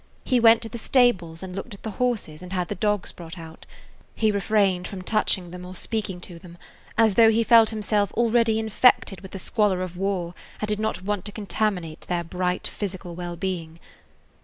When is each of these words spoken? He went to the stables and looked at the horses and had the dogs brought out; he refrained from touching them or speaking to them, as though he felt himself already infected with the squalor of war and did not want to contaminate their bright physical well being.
He 0.25 0.39
went 0.39 0.63
to 0.63 0.69
the 0.69 0.79
stables 0.79 1.43
and 1.43 1.55
looked 1.55 1.75
at 1.75 1.83
the 1.83 1.91
horses 2.01 2.41
and 2.41 2.51
had 2.53 2.69
the 2.69 2.73
dogs 2.73 3.11
brought 3.11 3.37
out; 3.37 3.67
he 4.15 4.31
refrained 4.31 4.87
from 4.87 5.03
touching 5.03 5.51
them 5.51 5.63
or 5.63 5.75
speaking 5.75 6.19
to 6.21 6.39
them, 6.39 6.57
as 6.97 7.13
though 7.13 7.29
he 7.29 7.43
felt 7.43 7.69
himself 7.69 8.11
already 8.13 8.57
infected 8.57 9.21
with 9.21 9.29
the 9.29 9.37
squalor 9.37 9.83
of 9.83 9.97
war 9.97 10.33
and 10.59 10.67
did 10.67 10.79
not 10.79 11.03
want 11.03 11.23
to 11.25 11.31
contaminate 11.31 12.01
their 12.09 12.23
bright 12.23 12.65
physical 12.65 13.13
well 13.13 13.35
being. 13.35 13.77